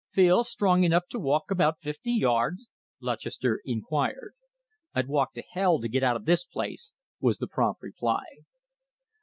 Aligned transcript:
"Feel 0.09 0.43
strong 0.43 0.83
enough 0.83 1.07
to 1.09 1.19
walk 1.19 1.51
about 1.51 1.79
fifty 1.79 2.11
yards?" 2.11 2.71
Lutchester 3.01 3.61
inquired. 3.65 4.33
"I'd 4.95 5.07
walk 5.07 5.33
to 5.33 5.43
hell 5.51 5.79
to 5.79 5.87
get 5.87 6.01
out 6.01 6.15
of 6.15 6.25
this 6.25 6.43
place!" 6.43 6.93
was 7.19 7.37
the 7.37 7.45
prompt 7.45 7.83
reply. 7.83 8.23